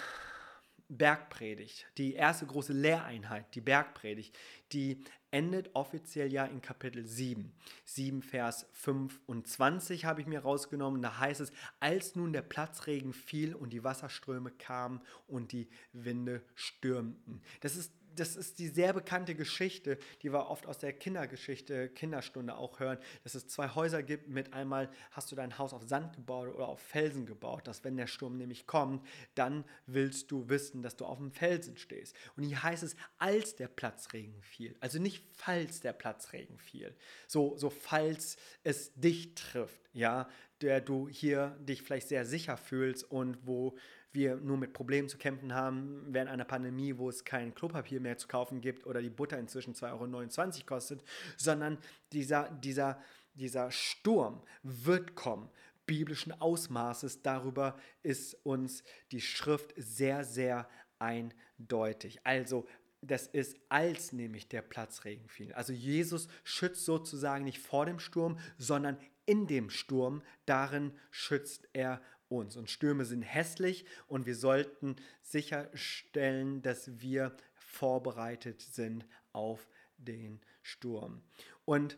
Bergpredigt, 0.87 1.87
die 1.97 2.13
erste 2.13 2.45
große 2.45 2.73
Lehreinheit, 2.73 3.55
die 3.55 3.61
Bergpredigt, 3.61 4.37
die 4.71 5.03
endet 5.37 5.69
offiziell 5.75 6.33
ja 6.33 6.45
in 6.45 6.63
Kapitel 6.63 7.05
7. 7.05 7.53
7 7.85 8.23
Vers 8.23 8.65
25 8.73 10.05
habe 10.05 10.19
ich 10.19 10.25
mir 10.25 10.39
rausgenommen. 10.39 11.03
Da 11.03 11.19
heißt 11.19 11.41
es, 11.41 11.51
als 11.79 12.15
nun 12.15 12.33
der 12.33 12.41
Platzregen 12.41 13.13
fiel 13.13 13.53
und 13.53 13.71
die 13.71 13.83
Wasserströme 13.83 14.49
kamen 14.49 14.99
und 15.27 15.51
die 15.51 15.69
Winde 15.93 16.41
stürmten. 16.55 17.43
Das 17.61 17.75
ist 17.75 17.91
das 18.19 18.35
ist 18.35 18.59
die 18.59 18.67
sehr 18.67 18.93
bekannte 18.93 19.35
Geschichte, 19.35 19.97
die 20.21 20.31
wir 20.31 20.49
oft 20.49 20.65
aus 20.65 20.77
der 20.77 20.93
Kindergeschichte, 20.93 21.89
Kinderstunde 21.89 22.55
auch 22.55 22.79
hören, 22.79 22.97
dass 23.23 23.35
es 23.35 23.47
zwei 23.47 23.69
Häuser 23.69 24.03
gibt. 24.03 24.27
Mit 24.27 24.53
einmal 24.53 24.89
hast 25.11 25.31
du 25.31 25.35
dein 25.35 25.57
Haus 25.57 25.73
auf 25.73 25.83
Sand 25.83 26.15
gebaut 26.15 26.53
oder 26.53 26.67
auf 26.67 26.81
Felsen 26.81 27.25
gebaut, 27.25 27.67
dass 27.67 27.83
wenn 27.83 27.97
der 27.97 28.07
Sturm 28.07 28.37
nämlich 28.37 28.67
kommt, 28.67 29.05
dann 29.35 29.63
willst 29.85 30.31
du 30.31 30.49
wissen, 30.49 30.81
dass 30.81 30.95
du 30.95 31.05
auf 31.05 31.17
dem 31.17 31.31
Felsen 31.31 31.77
stehst. 31.77 32.15
Und 32.35 32.43
hier 32.43 32.61
heißt 32.61 32.83
es, 32.83 32.95
als 33.17 33.55
der 33.55 33.67
Platzregen 33.67 34.41
fiel. 34.41 34.75
Also 34.79 34.99
nicht 34.99 35.23
falls 35.33 35.81
der 35.81 35.93
Platzregen 35.93 36.57
fiel. 36.59 36.95
So, 37.27 37.57
so 37.57 37.69
falls 37.69 38.37
es 38.63 38.93
dich 38.95 39.35
trifft, 39.35 39.81
ja, 39.93 40.27
der 40.61 40.81
du 40.81 41.07
hier 41.07 41.55
dich 41.59 41.83
vielleicht 41.83 42.07
sehr 42.07 42.25
sicher 42.25 42.57
fühlst 42.57 43.09
und 43.11 43.37
wo 43.45 43.77
wir 44.17 44.35
nur 44.35 44.57
mit 44.57 44.73
Problemen 44.73 45.07
zu 45.07 45.17
kämpfen 45.17 45.53
haben 45.53 46.05
während 46.09 46.29
einer 46.29 46.43
Pandemie, 46.43 46.97
wo 46.97 47.07
es 47.07 47.23
kein 47.23 47.55
Klopapier 47.55 48.01
mehr 48.01 48.17
zu 48.17 48.27
kaufen 48.27 48.59
gibt 48.59 48.85
oder 48.85 49.01
die 49.01 49.09
Butter 49.09 49.39
inzwischen 49.39 49.73
2,29 49.73 50.41
Euro 50.41 50.65
kostet, 50.65 51.03
sondern 51.37 51.77
dieser, 52.11 52.49
dieser, 52.49 52.99
dieser 53.35 53.71
Sturm 53.71 54.41
wird 54.63 55.15
kommen 55.15 55.49
biblischen 55.85 56.33
Ausmaßes. 56.33 57.21
Darüber 57.21 57.77
ist 58.03 58.35
uns 58.45 58.83
die 59.11 59.21
Schrift 59.21 59.73
sehr, 59.77 60.23
sehr 60.23 60.69
eindeutig. 60.99 62.19
Also 62.23 62.67
das 63.01 63.27
ist, 63.27 63.57
als 63.69 64.11
nämlich 64.11 64.49
der 64.49 64.61
Platzregen 64.61 65.27
fiel. 65.29 65.53
Also 65.53 65.73
Jesus 65.73 66.27
schützt 66.43 66.85
sozusagen 66.85 67.45
nicht 67.45 67.59
vor 67.59 67.85
dem 67.85 67.99
Sturm, 67.99 68.37
sondern 68.57 68.97
in 69.25 69.47
dem 69.47 69.69
Sturm. 69.69 70.21
Darin 70.45 70.91
schützt 71.09 71.69
er 71.73 72.01
uns. 72.29 72.55
Und 72.55 72.69
Stürme 72.69 73.05
sind 73.05 73.21
hässlich 73.21 73.85
und 74.07 74.25
wir 74.25 74.35
sollten 74.35 74.95
sicherstellen, 75.21 76.61
dass 76.61 76.99
wir 76.99 77.35
vorbereitet 77.55 78.61
sind 78.61 79.05
auf 79.33 79.67
den 79.97 80.41
Sturm. 80.61 81.21
Und 81.65 81.97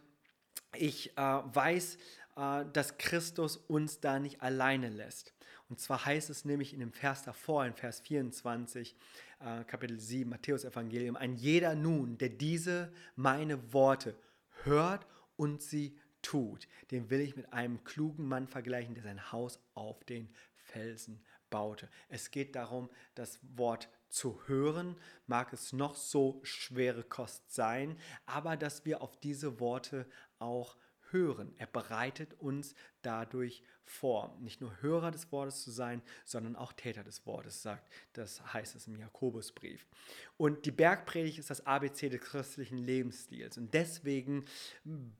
ich 0.75 1.17
äh, 1.17 1.21
weiß, 1.21 1.98
äh, 2.36 2.65
dass 2.74 2.98
Christus 2.98 3.57
uns 3.57 4.00
da 4.00 4.19
nicht 4.19 4.41
alleine 4.41 4.89
lässt. 4.89 5.33
Und 5.69 5.79
zwar 5.79 6.05
heißt 6.05 6.29
es 6.29 6.45
nämlich 6.45 6.74
in 6.74 6.79
dem 6.79 6.93
Vers 6.93 7.24
davor, 7.24 7.65
in 7.65 7.74
Vers 7.74 8.00
24, 8.01 8.95
äh, 9.39 9.63
Kapitel 9.65 10.00
7, 10.00 10.29
Matthäus 10.29 10.65
Evangelium, 10.65 11.15
ein 11.15 11.36
jeder 11.36 11.75
nun, 11.75 12.17
der 12.17 12.29
diese 12.29 12.91
meine 13.15 13.74
Worte 13.74 14.15
hört 14.63 15.05
und 15.36 15.62
sie 15.62 15.98
tut, 16.22 16.68
den 16.92 17.10
will 17.10 17.22
ich 17.22 17.36
mit 17.36 17.54
einem 17.54 17.84
klugen 17.84 18.28
Mann 18.28 18.48
vergleichen, 18.48 18.94
der 18.94 19.04
sein 19.04 19.32
Haus 19.32 19.60
auf 19.74 20.04
den 20.04 20.30
Felsen 20.56 21.24
baute. 21.50 21.90
Es 22.10 22.32
geht 22.32 22.56
darum, 22.56 22.90
das 23.16 23.40
Wort 23.56 23.90
zu 24.10 24.42
hören, 24.48 24.96
mag 25.28 25.54
es 25.54 25.74
noch 25.74 25.96
so 25.96 26.40
schwere 26.44 27.04
Kost 27.04 27.54
sein, 27.54 27.98
aber 28.26 28.58
dass 28.58 28.86
wir 28.86 29.02
auf 29.02 29.18
diese 29.18 29.60
Worte 29.60 30.08
auch 30.40 30.78
hören. 31.12 31.54
Er 31.58 31.68
bereitet 31.68 32.34
uns 32.39 32.75
dadurch 33.01 33.63
vor, 33.89 34.38
nicht 34.39 34.62
nur 34.62 34.82
Hörer 34.82 35.10
des 35.10 35.32
Wortes 35.32 35.63
zu 35.63 35.72
sein, 35.72 36.04
sondern 36.24 36.56
auch 36.56 36.74
Täter 36.74 37.04
des 37.04 37.25
Wortes, 37.25 37.63
sagt, 37.63 37.92
das 38.13 38.54
heißt 38.54 38.75
es 38.75 38.88
im 38.88 38.98
Jakobusbrief. 38.98 39.88
Und 40.38 40.66
die 40.66 40.72
Bergpredigt 40.72 41.39
ist 41.39 41.50
das 41.50 41.66
ABC 41.66 42.10
des 42.10 42.22
christlichen 42.22 42.78
Lebensstils. 42.78 43.58
Und 43.58 43.74
deswegen 43.74 44.46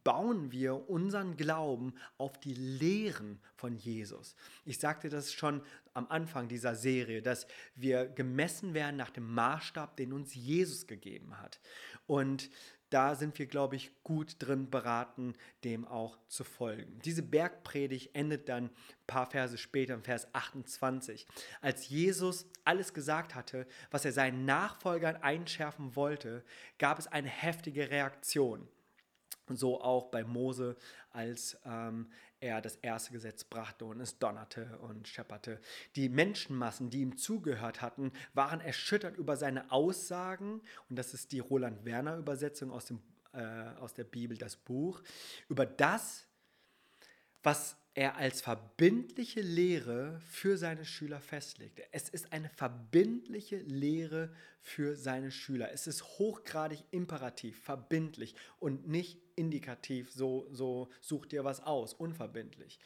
bauen 0.04 0.52
wir 0.52 0.90
unseren 0.90 1.36
Glauben 1.36 1.96
auf 2.18 2.40
die 2.40 2.54
Lehren 2.54 3.40
von 3.56 3.76
Jesus. 3.76 4.36
Ich 4.66 4.78
sagte 4.78 5.10
das 5.10 5.34
schon 5.34 5.64
am 5.94 6.06
Anfang 6.08 6.48
dieser 6.48 6.76
Serie, 6.76 7.24
dass 7.24 7.48
wir 7.76 8.06
gemessen 8.06 8.76
werden 8.76 8.98
nach 8.98 9.10
dem 9.10 9.34
Maßstab, 9.34 9.98
den 9.98 10.14
uns 10.14 10.36
Jesus 10.36 10.86
gegeben 10.86 11.40
hat. 11.40 11.60
Und 12.06 12.50
da 12.90 13.16
sind 13.16 13.38
wir, 13.38 13.46
glaube 13.46 13.76
ich, 13.76 13.92
gut 14.04 14.36
drin 14.40 14.70
beraten, 14.70 15.36
dem 15.64 15.86
auch 15.86 16.18
zu 16.28 16.44
folgen. 16.44 17.00
Diese 17.06 17.22
Bergpredigt 17.22 18.16
endet 18.16 18.50
dann 18.50 18.66
ein 18.66 18.72
paar 19.08 19.30
Verse 19.30 19.58
später, 19.58 19.94
im 19.94 20.04
Vers 20.04 20.28
28. 20.34 21.28
Als 21.62 21.90
Jesus 21.90 22.46
alles 22.66 22.94
gesagt 22.94 23.36
hatte, 23.36 23.68
was 23.92 24.06
er 24.06 24.12
seinen 24.12 24.46
Nachfolgern 24.46 25.18
einschärfen 25.18 25.96
wollte, 25.96 26.44
gab 26.78 27.00
es 27.00 27.08
eine 27.08 27.30
heftige 27.30 27.90
Reaktion. 27.90 28.68
So 29.48 29.82
auch 29.82 30.06
bei 30.12 30.24
Mose, 30.24 30.76
als 31.12 31.58
ähm, 31.66 32.08
er 32.40 32.62
das 32.62 32.76
erste 32.78 33.12
Gesetz 33.12 33.44
brachte 33.44 33.86
und 33.86 34.00
es 34.00 34.18
donnerte 34.20 34.78
und 34.80 35.08
schepperte. 35.08 35.60
Die 35.96 36.10
Menschenmassen, 36.10 36.90
die 36.90 37.02
ihm 37.02 37.18
zugehört 37.18 37.82
hatten, 37.82 38.12
waren 38.34 38.62
erschüttert 38.62 39.18
über 39.18 39.36
seine 39.38 39.72
Aussagen, 39.72 40.62
und 40.90 40.96
das 40.98 41.14
ist 41.14 41.32
die 41.32 41.40
Roland 41.40 41.86
Werner 41.86 42.18
Übersetzung 42.18 42.72
aus, 42.72 42.86
dem, 42.86 43.02
äh, 43.34 43.42
aus 43.80 43.94
der 43.94 44.06
Bibel, 44.06 44.38
das 44.38 44.56
Buch, 44.56 45.02
über 45.50 45.66
das, 45.66 46.28
was 47.44 47.79
er 47.94 48.18
als 48.18 48.42
verbindliche 48.42 49.42
Lehre 49.42 50.22
für 50.30 50.58
seine 50.58 50.86
Schüler 50.86 51.20
festlegte. 51.20 51.84
Es 51.92 52.10
ist 52.10 52.32
eine 52.32 52.50
verbindliche 52.50 53.58
Lehre 53.58 54.34
für 54.62 54.96
seine 54.96 55.32
Schüler. 55.32 55.72
Es 55.72 55.88
ist 55.88 56.04
hochgradig 56.04 56.84
imperativ, 56.92 57.62
verbindlich 57.62 58.36
und 58.60 58.88
nicht 58.88 59.20
indikativ, 59.36 60.12
so, 60.12 60.48
so 60.52 60.90
such 61.02 61.26
dir 61.26 61.44
was 61.44 61.62
aus, 61.62 61.94
unverbindlich. 61.94 62.80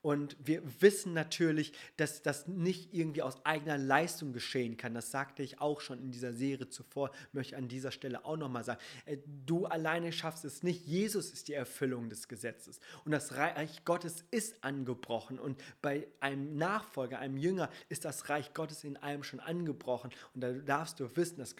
Und 0.00 0.36
wir 0.38 0.62
wissen 0.80 1.12
natürlich, 1.12 1.72
dass 1.96 2.22
das 2.22 2.46
nicht 2.46 2.94
irgendwie 2.94 3.22
aus 3.22 3.44
eigener 3.44 3.76
Leistung 3.76 4.32
geschehen 4.32 4.76
kann. 4.76 4.94
Das 4.94 5.10
sagte 5.10 5.42
ich 5.42 5.60
auch 5.60 5.80
schon 5.80 5.98
in 5.98 6.12
dieser 6.12 6.32
Serie 6.32 6.68
zuvor, 6.68 7.10
möchte 7.32 7.54
ich 7.54 7.58
an 7.58 7.66
dieser 7.66 7.90
Stelle 7.90 8.24
auch 8.24 8.36
nochmal 8.36 8.62
sagen. 8.62 8.80
Äh, 9.06 9.18
du 9.44 9.66
alleine 9.66 10.12
schaffst 10.12 10.44
es 10.44 10.62
nicht. 10.62 10.86
Jesus 10.86 11.32
ist 11.32 11.48
die 11.48 11.54
Erfüllung 11.54 12.08
des 12.08 12.28
Gesetzes. 12.28 12.78
Und 13.04 13.10
das 13.10 13.34
Reich 13.34 13.84
Gottes 13.84 14.24
ist 14.30 14.62
angebrochen. 14.62 15.38
Und 15.40 15.60
bei 15.82 16.06
einem 16.20 16.56
Nachfolger, 16.56 17.18
einem 17.18 17.36
Jünger, 17.36 17.68
ist 17.88 18.04
das 18.04 18.28
Reich 18.28 18.54
Gottes 18.54 18.84
in 18.84 18.96
allem 18.98 19.24
schon 19.24 19.40
angebrochen. 19.40 20.10
Und 20.34 20.42
da 20.42 20.52
darfst 20.52 21.00
du 21.00 21.16
wissen, 21.16 21.38
dass 21.38 21.56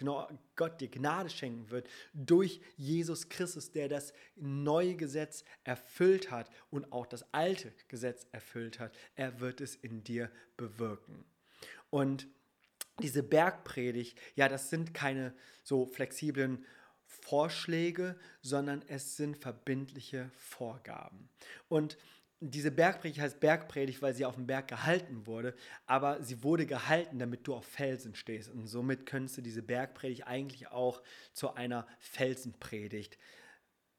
Gott 0.59 0.81
dir 0.81 0.89
Gnade 0.89 1.29
schenken 1.29 1.71
wird 1.71 1.87
durch 2.13 2.59
Jesus 2.75 3.29
Christus, 3.29 3.71
der 3.71 3.87
das 3.87 4.11
neue 4.35 4.97
Gesetz 4.97 5.45
erfüllt 5.63 6.31
hat 6.31 6.49
und 6.69 6.91
auch 6.91 7.05
das 7.05 7.33
alte 7.33 7.71
Gesetz 7.87 8.27
erfüllt 8.33 8.77
hat. 8.77 8.93
Er 9.15 9.39
wird 9.39 9.61
es 9.61 9.77
in 9.77 10.03
dir 10.03 10.29
bewirken. 10.57 11.23
Und 11.89 12.27
diese 13.01 13.23
Bergpredigt, 13.23 14.19
ja, 14.35 14.49
das 14.49 14.69
sind 14.69 14.93
keine 14.93 15.33
so 15.63 15.85
flexiblen 15.85 16.65
Vorschläge, 17.05 18.19
sondern 18.41 18.83
es 18.89 19.15
sind 19.15 19.37
verbindliche 19.37 20.29
Vorgaben. 20.35 21.29
Und 21.69 21.97
diese 22.41 22.71
Bergpredigt 22.71 23.19
heißt 23.19 23.39
Bergpredigt, 23.39 24.01
weil 24.01 24.13
sie 24.13 24.25
auf 24.25 24.35
dem 24.35 24.47
Berg 24.47 24.67
gehalten 24.67 25.27
wurde, 25.27 25.53
aber 25.85 26.23
sie 26.23 26.43
wurde 26.43 26.65
gehalten, 26.65 27.19
damit 27.19 27.45
du 27.47 27.53
auf 27.53 27.65
Felsen 27.65 28.15
stehst. 28.15 28.49
Und 28.49 28.67
somit 28.67 29.05
könntest 29.05 29.37
du 29.37 29.41
diese 29.41 29.61
Bergpredigt 29.61 30.25
eigentlich 30.25 30.69
auch 30.69 31.01
zu 31.33 31.53
einer 31.53 31.85
Felsenpredigt 31.99 33.17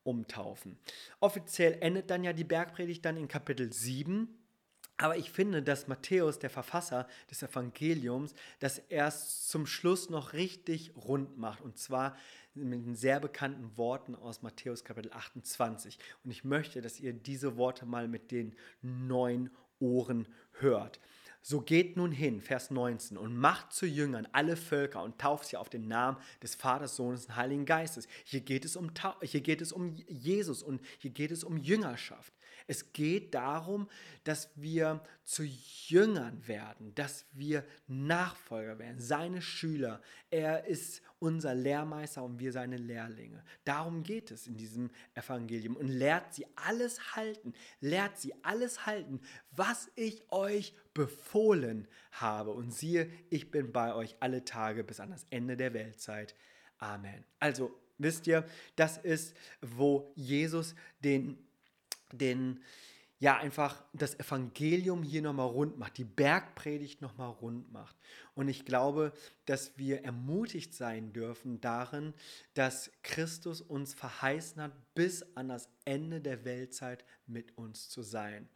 umtaufen. 0.05 0.79
Offiziell 1.21 1.77
endet 1.81 2.11
dann 2.11 2.25
ja 2.25 2.33
die 2.33 2.45
Bergpredigt 2.45 3.05
dann 3.05 3.19
in 3.19 3.29
Kapitel 3.29 3.73
7. 3.73 4.37
Aber 4.97 5.17
ich 5.17 5.31
finde, 5.31 5.63
dass 5.63 5.89
Matthäus, 5.89 6.39
der 6.39 6.51
Verfasser 6.51 7.09
des 7.31 7.43
Evangeliums, 7.43 8.35
das 8.59 8.79
erst 8.79 9.49
zum 9.49 9.67
Schluss 9.67 10.11
noch 10.11 10.35
richtig 10.35 10.95
rund 10.95 11.39
macht. 11.39 11.63
Und 11.63 11.79
zwar 11.79 12.17
mit 12.55 12.85
den 12.85 12.95
sehr 12.95 13.21
bekannten 13.21 13.77
Worten 13.77 14.15
aus 14.15 14.43
Matthäus 14.43 14.85
Kapitel 14.85 15.13
28. 15.13 15.99
Und 16.25 16.31
ich 16.31 16.45
möchte, 16.45 16.81
dass 16.81 17.01
ihr 17.01 17.13
diese 17.13 17.57
Worte 17.57 17.87
mal 17.87 18.09
mit 18.09 18.31
den 18.31 18.55
neuen 18.83 19.51
Ohren 19.79 20.27
hört. 20.53 21.01
So 21.43 21.63
geht 21.63 21.97
nun 21.97 22.13
hin, 22.13 22.43
Vers 22.43 22.71
19, 22.71 23.17
und 23.17 23.35
macht 23.35 23.73
zu 23.73 23.87
Jüngern 23.87 24.29
alle 24.33 24.57
Völker 24.57 25.03
und 25.03 25.19
tauft 25.19 25.47
sie 25.47 25.57
auf 25.57 25.71
den 25.71 25.89
Namen 25.89 26.19
des 26.43 26.55
Vaters, 26.55 26.97
Sohnes 26.97 27.27
und 27.27 27.37
Heiligen 27.37 27.65
Geistes. 27.65 28.07
Hier 28.25 28.41
geht 28.41 28.67
es 28.67 28.77
um, 28.77 28.91
hier 29.23 29.41
geht 29.41 29.63
es 29.63 29.73
um 29.73 29.97
Jesus 30.07 30.63
und 30.63 30.83
hier 30.99 31.11
geht 31.11 31.31
es 31.31 31.43
um 31.43 31.57
Jüngerschaft. 31.57 32.35
Es 32.71 32.93
geht 32.93 33.35
darum, 33.35 33.89
dass 34.23 34.49
wir 34.55 35.03
zu 35.25 35.43
Jüngern 35.43 36.47
werden, 36.47 36.95
dass 36.95 37.27
wir 37.33 37.65
Nachfolger 37.89 38.79
werden, 38.79 39.01
seine 39.01 39.43
Schüler. 39.43 40.01
Er 40.31 40.67
ist 40.67 41.03
unser 41.19 41.53
Lehrmeister 41.53 42.23
und 42.23 42.39
wir 42.39 42.53
seine 42.53 42.77
Lehrlinge. 42.77 43.43
Darum 43.65 44.05
geht 44.05 44.31
es 44.31 44.47
in 44.47 44.57
diesem 44.57 44.91
Evangelium 45.15 45.75
und 45.75 45.89
lehrt 45.89 46.33
sie 46.33 46.47
alles 46.55 47.17
halten, 47.17 47.55
lehrt 47.81 48.21
sie 48.21 48.35
alles 48.45 48.87
halten, 48.87 49.21
was 49.51 49.91
ich 49.97 50.31
euch 50.31 50.73
befohlen 50.95 51.89
habe. 52.13 52.53
Und 52.53 52.73
siehe, 52.73 53.11
ich 53.31 53.51
bin 53.51 53.73
bei 53.73 53.97
euch 53.97 54.15
alle 54.21 54.45
Tage 54.45 54.85
bis 54.85 55.01
an 55.01 55.11
das 55.11 55.27
Ende 55.31 55.57
der 55.57 55.75
Weltzeit. 55.75 56.37
Amen. 56.79 57.25
Also 57.41 57.77
wisst 57.99 58.29
ihr, 58.29 58.45
das 58.77 58.97
ist, 58.97 59.37
wo 59.61 60.13
Jesus 60.15 60.77
den 61.01 61.50
den 62.13 62.61
ja 63.21 63.37
einfach 63.37 63.85
das 63.93 64.19
Evangelium 64.19 65.03
hier 65.03 65.21
nochmal 65.21 65.47
rund 65.47 65.79
macht, 65.79 65.99
die 65.99 66.05
Bergpredigt 66.05 67.03
nochmal 67.03 67.29
rund 67.29 67.71
macht. 67.71 67.95
Und 68.35 68.49
ich 68.49 68.65
glaube, 68.65 69.13
dass 69.45 69.77
wir 69.77 70.05
ermutigt 70.05 70.75
sein 70.75 71.13
dürfen 71.13 71.61
darin, 71.61 72.15
dass 72.55 72.91
Christus 73.03 73.61
uns 73.61 73.93
verheißen 73.93 74.63
hat, 74.63 74.73
bis 74.95 75.23
an 75.37 75.49
das 75.49 75.69
Ende 75.85 76.23
der 76.23 76.47
Weltzeit 76.47 77.05
mit 77.27 77.57
uns 77.59 77.91
zu 77.91 78.03
sein. 78.03 78.49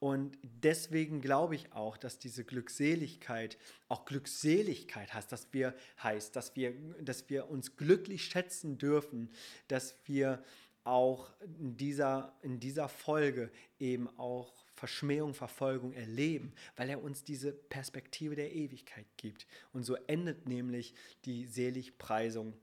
Und 0.00 0.38
deswegen 0.42 1.20
glaube 1.20 1.56
ich 1.56 1.72
auch, 1.72 1.96
dass 1.96 2.18
diese 2.18 2.44
Glückseligkeit 2.44 3.58
auch 3.88 4.04
Glückseligkeit 4.04 5.12
heißt, 5.12 5.30
dass 5.32 5.52
wir 5.52 5.74
heißt, 6.02 6.36
dass 6.36 6.54
wir, 6.54 6.72
dass 7.00 7.28
wir 7.30 7.50
uns 7.50 7.76
glücklich 7.76 8.24
schätzen 8.24 8.78
dürfen, 8.78 9.30
dass 9.66 9.96
wir 10.04 10.42
auch 10.88 11.30
in 11.60 11.76
dieser, 11.76 12.34
in 12.42 12.58
dieser 12.58 12.88
Folge 12.88 13.50
eben 13.78 14.08
auch 14.18 14.64
Verschmähung, 14.74 15.34
Verfolgung 15.34 15.92
erleben, 15.92 16.52
weil 16.76 16.88
er 16.88 17.02
uns 17.02 17.24
diese 17.24 17.52
Perspektive 17.52 18.36
der 18.36 18.54
Ewigkeit 18.54 19.06
gibt. 19.16 19.46
Und 19.72 19.84
so 19.84 19.96
endet 20.06 20.46
nämlich 20.46 20.94
die 21.24 21.46
Seligpreisung 21.46 22.54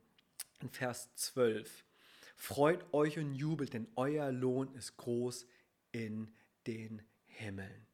in 0.61 0.69
Vers 0.69 1.13
12. 1.15 1.85
Freut 2.35 2.93
euch 2.93 3.17
und 3.19 3.35
jubelt, 3.35 3.73
denn 3.73 3.87
euer 3.95 4.31
Lohn 4.31 4.73
ist 4.73 4.97
groß 4.97 5.45
in 5.91 6.33
den 6.67 7.01
Himmeln. 7.25 7.85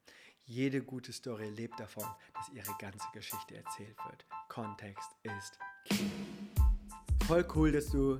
Jede 0.45 0.81
gute 0.81 1.13
Story 1.13 1.49
lebt 1.49 1.79
davon, 1.79 2.05
dass 2.35 2.49
ihre 2.49 2.75
ganze 2.79 3.07
Geschichte 3.13 3.55
erzählt 3.55 3.97
wird. 4.05 4.25
Kontext 4.49 5.09
ist 5.23 5.59
key. 5.85 6.09
Voll 7.27 7.45
cool, 7.55 7.71
dass 7.71 7.89
du 7.89 8.19